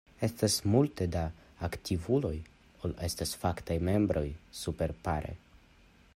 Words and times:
Estas 0.27 0.53
multe 0.75 1.05
pli 1.09 1.13
da 1.15 1.25
aktivuloj 1.67 2.33
ol 2.89 2.97
estas 3.09 3.37
faktaj 3.45 3.79
membroj 3.91 4.27
surpapere. 4.63 5.41